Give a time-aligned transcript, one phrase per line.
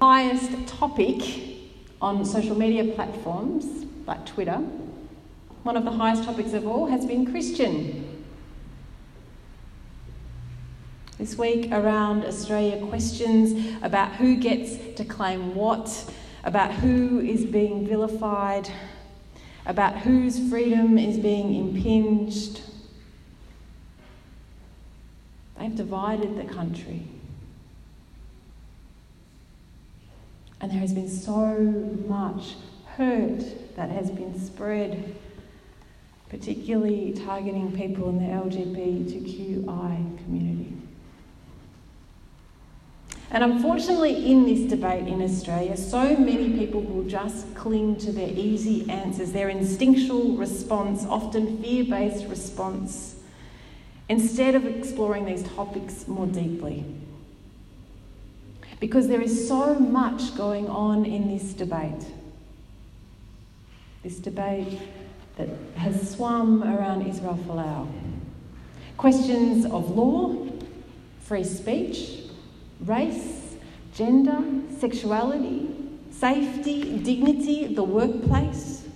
[0.00, 1.20] highest topic
[2.00, 4.56] on social media platforms like Twitter,
[5.62, 8.24] one of the highest topics of all has been Christian.
[11.18, 16.10] This week around Australia, questions about who gets to claim what,
[16.44, 18.70] about who is being vilified,
[19.66, 22.62] about whose freedom is being impinged.
[25.58, 27.02] They've divided the country.
[30.60, 31.56] And there has been so
[32.06, 32.54] much
[32.96, 33.42] hurt
[33.76, 35.14] that has been spread,
[36.28, 40.74] particularly targeting people in the LGBTQI community.
[43.32, 48.28] And unfortunately, in this debate in Australia, so many people will just cling to their
[48.28, 53.14] easy answers, their instinctual response, often fear based response,
[54.08, 56.84] instead of exploring these topics more deeply
[58.80, 62.06] because there is so much going on in this debate.
[64.02, 64.80] This debate
[65.36, 67.86] that has swum around Israel Folau.
[68.96, 70.34] Questions of law,
[71.20, 72.24] free speech,
[72.80, 73.54] race,
[73.94, 74.42] gender,
[74.78, 75.68] sexuality,
[76.10, 78.86] safety, dignity, the workplace,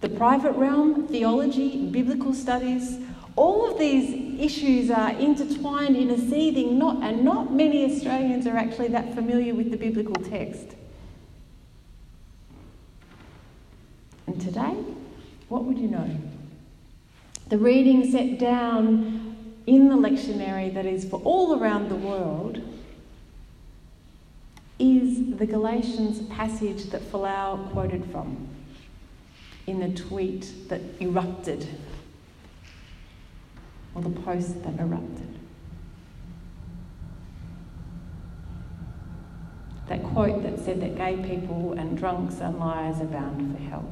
[0.00, 2.98] the private realm, theology, biblical studies,
[3.38, 8.56] all of these issues are intertwined in a seething knot, and not many Australians are
[8.56, 10.74] actually that familiar with the biblical text.
[14.26, 14.74] And today,
[15.48, 16.18] what would you know?
[17.48, 19.36] The reading set down
[19.66, 22.60] in the lectionary that is for all around the world
[24.80, 28.48] is the Galatians passage that Folau quoted from
[29.68, 31.68] in the tweet that erupted
[33.98, 35.38] or the post that erupted.
[39.88, 43.88] That quote that said that gay people and drunks and liars are bound for hell.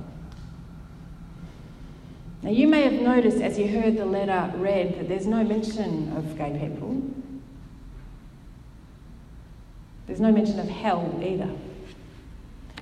[2.42, 6.14] Now, you may have noticed as you heard the letter read that there's no mention
[6.16, 7.02] of gay people.
[10.06, 11.50] There's no mention of hell either.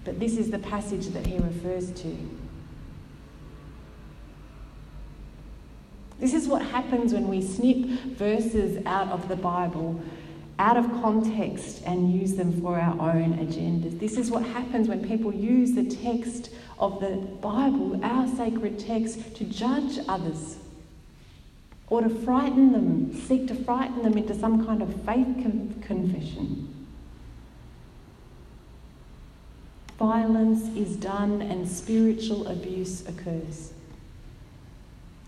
[0.04, 2.33] But this is the passage that he refers to.
[6.18, 7.86] This is what happens when we snip
[8.16, 10.00] verses out of the Bible,
[10.58, 13.98] out of context, and use them for our own agendas.
[13.98, 19.34] This is what happens when people use the text of the Bible, our sacred text,
[19.36, 20.58] to judge others
[21.88, 26.86] or to frighten them, seek to frighten them into some kind of faith con- confession.
[29.98, 33.72] Violence is done and spiritual abuse occurs.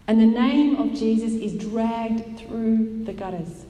[0.09, 3.67] And the name of Jesus is dragged through the gutters.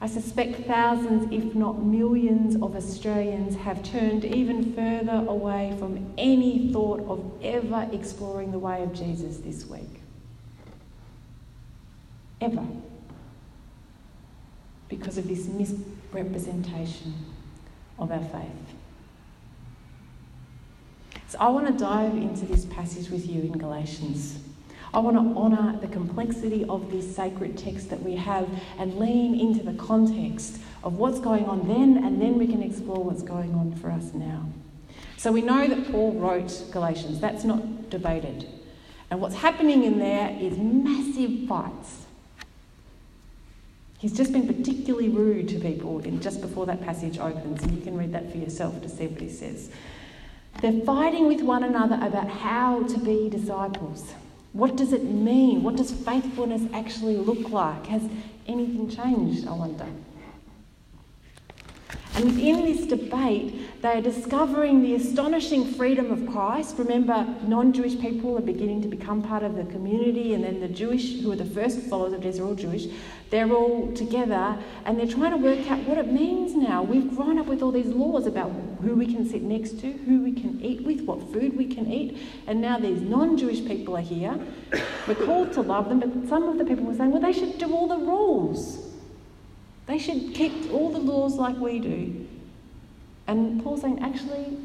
[0.00, 6.70] I suspect thousands, if not millions, of Australians have turned even further away from any
[6.72, 10.00] thought of ever exploring the way of Jesus this week.
[12.40, 12.66] Ever.
[14.88, 17.14] Because of this misrepresentation
[17.98, 18.75] of our faith.
[21.28, 24.38] So I want to dive into this passage with you in Galatians.
[24.94, 28.48] I want to honour the complexity of this sacred text that we have
[28.78, 33.02] and lean into the context of what's going on then, and then we can explore
[33.02, 34.46] what's going on for us now.
[35.16, 38.46] So we know that Paul wrote Galatians, that's not debated.
[39.10, 42.06] And what's happening in there is massive fights.
[43.98, 47.82] He's just been particularly rude to people in just before that passage opens, and you
[47.82, 49.70] can read that for yourself to see what he says.
[50.60, 54.14] They're fighting with one another about how to be disciples.
[54.54, 55.62] What does it mean?
[55.62, 57.86] What does faithfulness actually look like?
[57.86, 58.08] Has
[58.46, 59.86] anything changed, I wonder?
[62.16, 66.76] And within this debate, they are discovering the astonishing freedom of Christ.
[66.78, 70.68] Remember, non Jewish people are beginning to become part of the community, and then the
[70.68, 72.86] Jewish, who are the first followers of Jesus, are all Jewish.
[73.28, 74.56] They're all together,
[74.86, 76.82] and they're trying to work out what it means now.
[76.82, 80.22] We've grown up with all these laws about who we can sit next to, who
[80.22, 82.16] we can eat with, what food we can eat,
[82.46, 84.40] and now these non Jewish people are here.
[85.06, 87.58] We're called to love them, but some of the people were saying, well, they should
[87.58, 88.85] do all the rules.
[89.86, 92.26] They should keep all the laws like we do.
[93.26, 94.58] And Paul's saying, actually,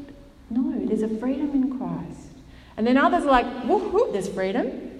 [0.50, 2.28] no, there's a freedom in Christ.
[2.76, 4.90] And then others are like, whoop, whoop, there's freedom.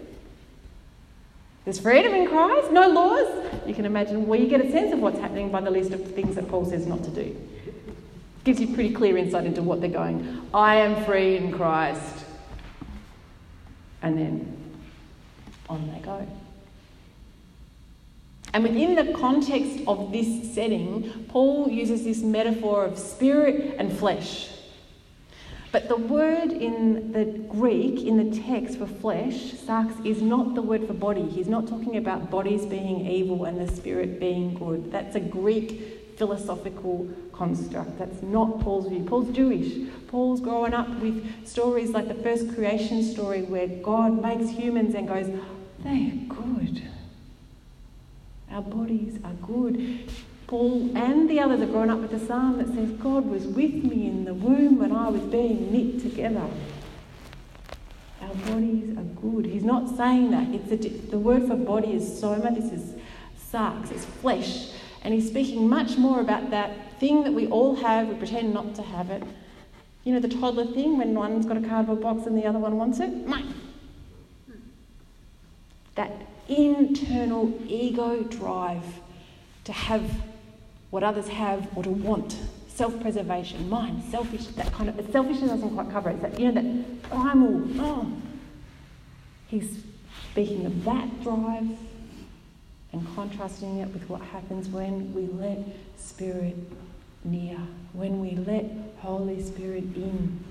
[1.65, 3.29] There's freedom in Christ, no laws.
[3.67, 6.05] You can imagine where you get a sense of what's happening by the list of
[6.15, 7.37] things that Paul says not to do.
[8.45, 10.49] Gives you pretty clear insight into what they're going.
[10.53, 12.25] I am free in Christ.
[14.03, 14.57] And then
[15.69, 16.27] on they go.
[18.55, 24.51] And within the context of this setting, Paul uses this metaphor of spirit and flesh.
[25.73, 30.61] But the word in the Greek, in the text for flesh, sarx, is not the
[30.61, 31.23] word for body.
[31.23, 34.93] He's not talking about bodies being evil and the spirit being good.
[34.93, 37.99] That's a Greek philosophical construct.
[37.99, 39.03] That's not Paul's view.
[39.05, 39.89] Paul's Jewish.
[40.09, 45.09] Paul's growing up with stories like the first creation story where God makes humans and
[45.09, 45.27] goes,
[45.79, 46.83] they're good.
[48.53, 50.11] Our bodies are good.
[50.47, 53.73] Paul and the others have grown up with a psalm that says, God was with
[53.73, 56.47] me in the womb when I was being knit together.
[58.21, 59.47] Our bodies are good.
[59.47, 60.49] He's not saying that.
[60.49, 62.55] It's a, the word for body is soma.
[62.55, 62.95] This is
[63.51, 63.91] sarx.
[63.91, 64.69] It's flesh.
[65.03, 68.09] And he's speaking much more about that thing that we all have.
[68.09, 69.23] We pretend not to have it.
[70.05, 72.77] You know the toddler thing when one's got a cardboard box and the other one
[72.77, 73.27] wants it?
[73.27, 73.55] Mine.
[75.95, 76.13] That
[76.57, 78.85] internal ego drive
[79.65, 80.03] to have
[80.91, 82.37] what others have or to want.
[82.69, 86.15] Self preservation, mine, selfish, that kind of, selfishness doesn't quite cover it.
[86.15, 88.13] It's that, you know, that primal, oh.
[89.49, 89.83] He's
[90.31, 91.69] speaking of that drive
[92.93, 95.59] and contrasting it with what happens when we let
[95.99, 96.57] Spirit
[97.25, 97.59] near,
[97.93, 98.65] when we let
[99.01, 100.43] Holy Spirit in.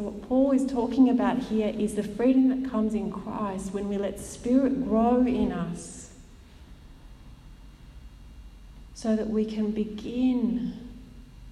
[0.00, 3.86] So, what Paul is talking about here is the freedom that comes in Christ when
[3.86, 6.12] we let Spirit grow in us
[8.94, 10.72] so that we can begin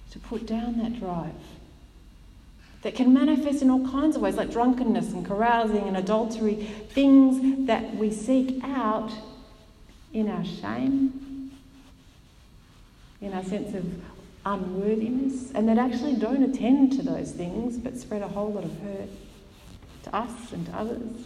[0.09, 1.29] to put down that drive
[2.81, 6.55] that can manifest in all kinds of ways, like drunkenness and carousing and adultery,
[6.89, 9.11] things that we seek out
[10.11, 11.51] in our shame,
[13.21, 13.85] in our sense of
[14.49, 15.51] unworthiness.
[15.53, 19.09] And that actually don't attend to those things but spread a whole lot of hurt
[20.03, 21.25] to us and to others.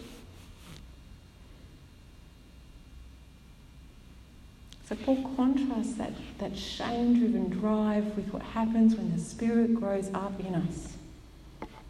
[4.88, 10.14] So Paul contrasts that, that shame driven drive with what happens when the Spirit grows
[10.14, 10.98] up in us.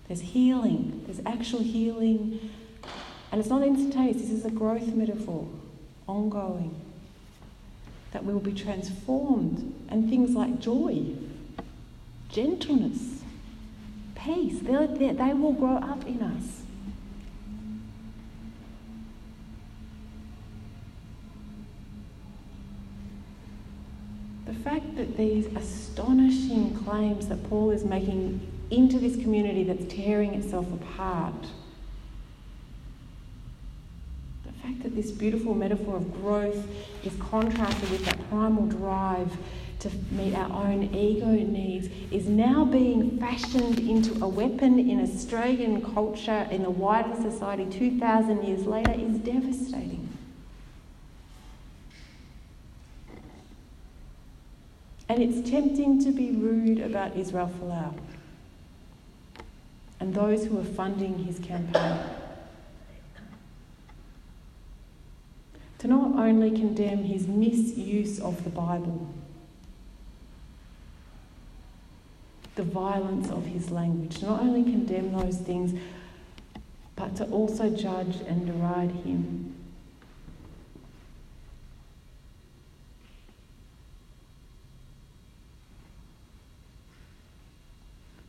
[0.08, 2.52] There's healing, there's actual healing,
[3.32, 5.48] and it's not instantaneous, this is a growth metaphor,
[6.08, 6.80] ongoing
[8.14, 11.04] that we will be transformed, and things like joy,
[12.30, 13.24] gentleness,
[14.16, 16.62] peace, they they will grow up in us.
[24.46, 30.36] The fact that these astonishing claims that Paul is making into this community that's tearing
[30.36, 31.48] itself apart
[34.64, 36.68] fact that this beautiful metaphor of growth
[37.04, 39.30] is contrasted with that primal drive
[39.80, 45.82] to meet our own ego needs is now being fashioned into a weapon in Australian
[45.94, 50.08] culture in the wider society 2,000 years later is devastating.
[55.10, 57.94] And it's tempting to be rude about Israel Folau
[60.00, 62.23] and those who are funding his campaign.
[65.84, 69.06] To not only condemn his misuse of the Bible,
[72.56, 75.78] the violence of his language, to not only condemn those things,
[76.96, 79.54] but to also judge and deride him.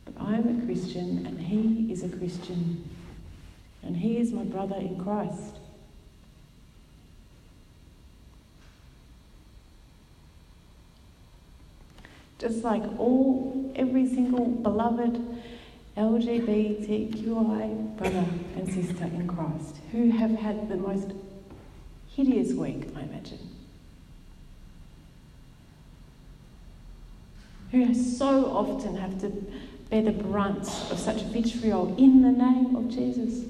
[0.03, 2.83] But I am a Christian and he is a Christian,
[3.81, 5.59] and he is my brother in Christ.
[12.37, 15.21] Just like all, every single beloved
[15.95, 18.25] LGBTQI brother
[18.55, 21.13] and sister in Christ who have had the most
[22.07, 23.39] hideous week, I imagine.
[27.71, 29.29] Who so often have to
[29.89, 33.45] bear the brunt of such vitriol in the name of Jesus.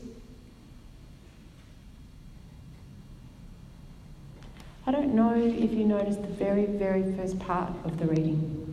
[4.86, 8.64] I don't know if you noticed the very, very first part of the reading.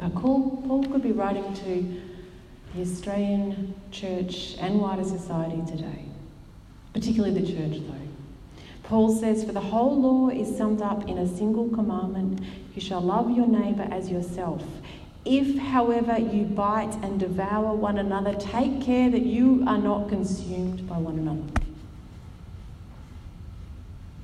[0.00, 2.00] But Paul, could be writing to
[2.74, 6.06] the Australian church and wider society today,
[6.94, 8.08] particularly the church though.
[8.82, 12.40] Paul says, For the whole law is summed up in a single commandment
[12.74, 14.64] you shall love your neighbour as yourself.
[15.26, 20.88] If, however, you bite and devour one another, take care that you are not consumed
[20.88, 21.42] by one another.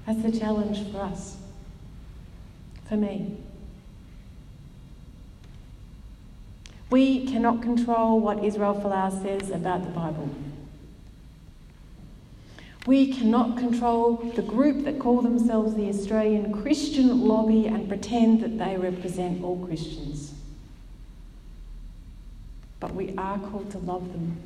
[0.07, 1.37] That's the challenge for us,
[2.89, 3.37] for me.
[6.89, 10.31] We cannot control what Israel Folau says about the Bible.
[12.87, 18.59] We cannot control the group that call themselves the Australian Christian Lobby and pretend that
[18.59, 20.33] they represent all Christians.
[22.79, 24.37] But we are called to love them.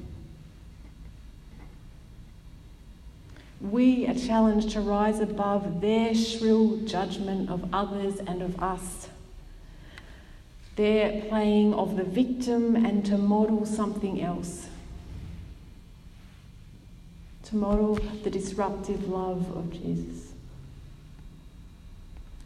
[3.60, 9.09] We are challenged to rise above their shrill judgment of others and of us.
[10.76, 14.68] Their playing of the victim and to model something else
[17.50, 20.32] to model the disruptive love of Jesus.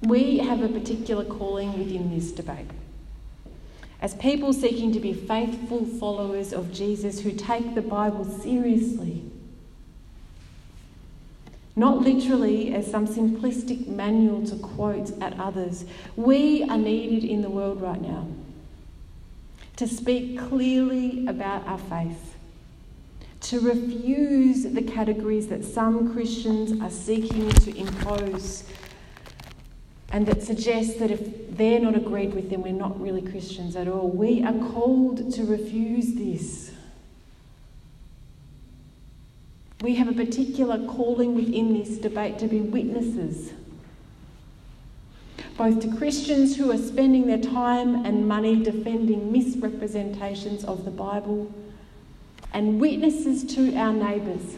[0.02, 2.70] We have a particular calling within this debate.
[4.00, 9.24] As people seeking to be faithful followers of Jesus who take the Bible seriously,
[11.76, 15.84] not literally as some simplistic manual to quote at others,
[16.16, 18.26] we are needed in the world right now
[19.76, 22.34] to speak clearly about our faith
[23.40, 28.64] to refuse the categories that some Christians are seeking to impose
[30.10, 33.86] and that suggest that if they're not agreed with, then we're not really Christians at
[33.88, 34.08] all.
[34.08, 36.70] We are called to refuse this.
[39.84, 43.52] We have a particular calling within this debate to be witnesses,
[45.58, 51.52] both to Christians who are spending their time and money defending misrepresentations of the Bible
[52.54, 54.56] and witnesses to our neighbours.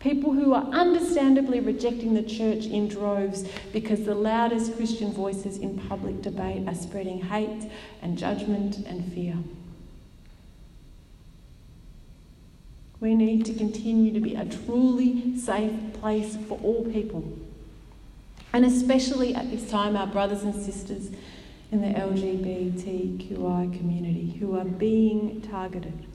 [0.00, 5.78] People who are understandably rejecting the church in droves because the loudest Christian voices in
[5.78, 7.70] public debate are spreading hate
[8.02, 9.36] and judgment and fear.
[13.00, 17.38] We need to continue to be a truly safe place for all people.
[18.52, 21.10] And especially at this time, our brothers and sisters
[21.70, 26.06] in the LGBTQI community who are being targeted.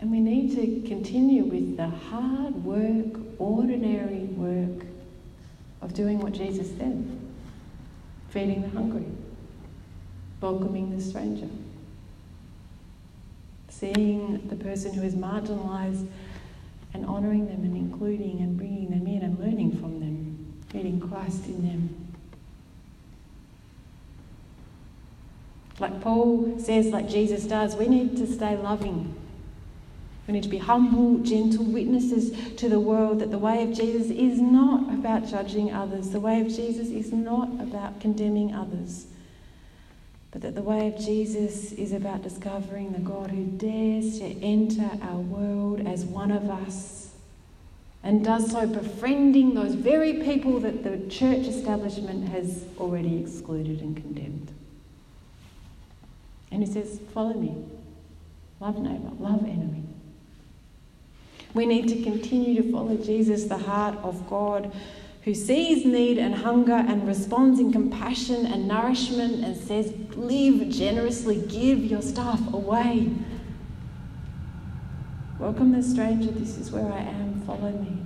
[0.00, 4.86] And we need to continue with the hard work, ordinary work
[5.82, 7.18] of doing what Jesus said
[8.30, 9.06] feeding the hungry,
[10.40, 11.48] welcoming the stranger,
[13.68, 16.06] seeing the person who is marginalised
[16.94, 21.46] and honouring them and including and bringing them in and learning from them, meeting Christ
[21.46, 21.94] in them.
[25.78, 29.14] Like Paul says, like Jesus does, we need to stay loving
[30.28, 34.10] we need to be humble, gentle witnesses to the world that the way of Jesus
[34.10, 36.10] is not about judging others.
[36.10, 39.06] The way of Jesus is not about condemning others.
[40.30, 44.90] But that the way of Jesus is about discovering the God who dares to enter
[45.02, 47.10] our world as one of us
[48.02, 53.96] and does so befriending those very people that the church establishment has already excluded and
[53.96, 54.52] condemned.
[56.50, 57.54] And he says, Follow me.
[58.60, 59.84] Love neighbour, love enemy.
[61.54, 64.74] We need to continue to follow Jesus, the heart of God,
[65.28, 71.36] who sees need and hunger and responds in compassion and nourishment and says, Live generously,
[71.48, 73.10] give your stuff away.
[75.38, 77.98] Welcome the stranger, this is where I am, follow me.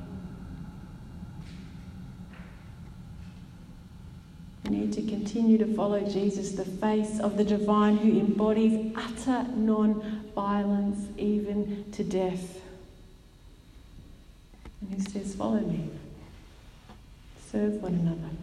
[4.64, 9.46] We need to continue to follow Jesus, the face of the divine who embodies utter
[9.54, 12.60] non violence, even to death.
[14.80, 15.88] And he says, Follow me.
[17.52, 18.34] Serve one another.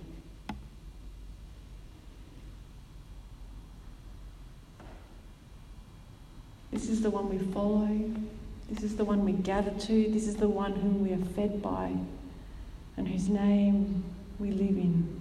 [6.71, 7.89] This is the one we follow.
[8.69, 10.11] This is the one we gather to.
[10.11, 11.91] This is the one whom we are fed by
[12.97, 14.03] and whose name
[14.37, 15.19] we live in.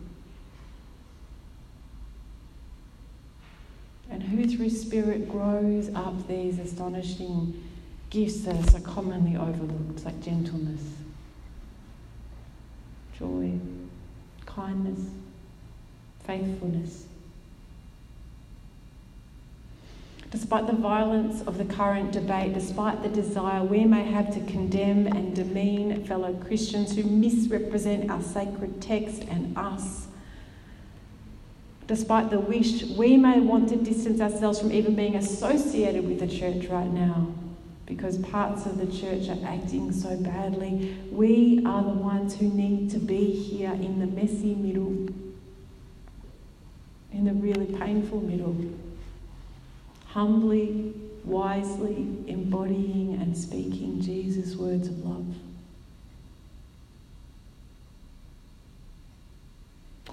[4.11, 7.62] And who through Spirit grows up these astonishing
[8.11, 10.83] gifts that are so commonly overlooked, like gentleness,
[13.18, 13.59] joy,
[14.58, 15.00] kindness,
[16.26, 17.04] faithfulness.
[20.30, 25.06] Despite the violence of the current debate, despite the desire we may have to condemn
[25.06, 30.08] and demean fellow Christians who misrepresent our sacred text and us,
[31.86, 36.26] despite the wish we may want to distance ourselves from even being associated with the
[36.26, 37.28] church right now,
[37.88, 40.95] because parts of the church are acting so badly.
[41.11, 45.09] We are the ones who need to be here in the messy middle,
[47.11, 48.54] in the really painful middle,
[50.09, 50.92] humbly,
[51.25, 55.35] wisely embodying and speaking Jesus' words of love.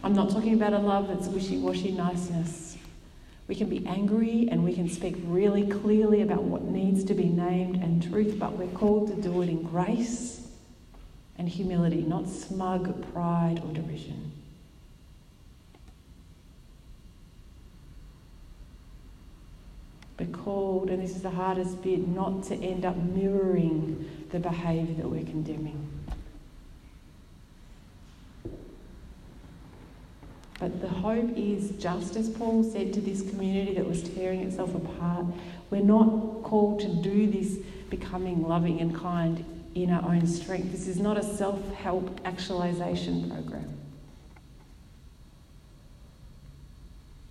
[0.01, 2.77] I'm not talking about a love that's wishy washy niceness
[3.47, 7.25] We can be angry and we can speak really clearly about what needs to be
[7.25, 10.47] named and truth, but we're called to do it in grace
[11.37, 14.31] and humility, not smug pride or derision.
[20.17, 24.95] We're called, and this is the hardest bit, not to end up mirroring the behaviour
[24.95, 25.94] that we're condemning.
[30.59, 34.73] But the hope is, just as Paul said to this community that was tearing itself
[34.73, 35.25] apart,
[35.69, 37.57] we're not called to do this
[37.89, 39.43] becoming loving and kind
[39.75, 40.71] in our own strength.
[40.71, 43.77] This is not a self help actualization program.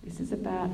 [0.03, 0.71] This is about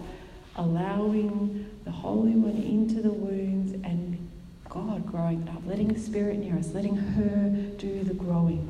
[0.57, 4.29] allowing the Holy One into the wounds and
[4.69, 8.69] God growing up, letting the Spirit near us, letting her do the growing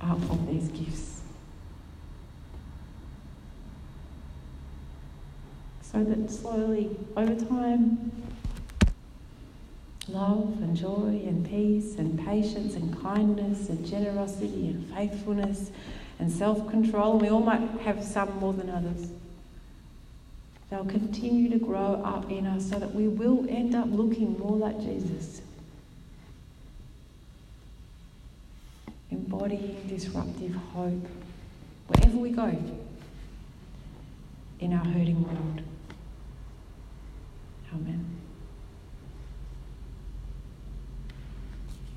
[0.00, 1.17] up of these gifts.
[5.90, 8.12] So that slowly, over time,
[10.08, 15.70] love and joy and peace and patience and kindness and generosity and faithfulness
[16.18, 19.08] and self control, we all might have some more than others
[20.70, 24.56] They'll continue to grow up in us so that we will end up looking more
[24.56, 25.40] like Jesus.
[29.10, 31.06] Embodying disruptive hope
[31.86, 32.54] wherever we go
[34.60, 35.62] in our hurting world.
[37.74, 38.04] Amen.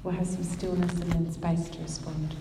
[0.04, 2.36] We'll have some stillness and then space to respond.